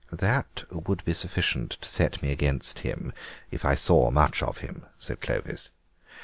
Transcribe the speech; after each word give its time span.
"That 0.13 0.63
would 0.71 1.05
be 1.05 1.13
sufficient 1.13 1.77
to 1.79 1.87
set 1.87 2.23
me 2.23 2.31
against 2.31 2.79
him, 2.79 3.13
if 3.51 3.63
I 3.63 3.75
saw 3.75 4.09
much 4.09 4.41
of 4.41 4.57
him," 4.57 4.87
said 4.97 5.21
Clovis. 5.21 5.69